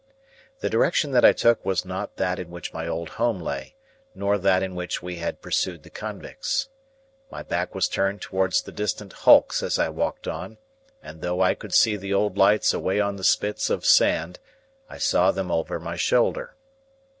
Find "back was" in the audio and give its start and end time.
7.43-7.87